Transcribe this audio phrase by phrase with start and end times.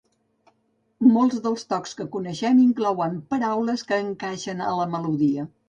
[1.17, 5.49] Molts dels tocs que coneixem inclouen paraules que encaixen a la melodia.